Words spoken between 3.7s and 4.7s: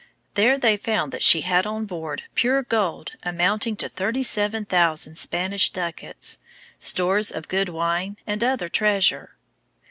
to thirty seven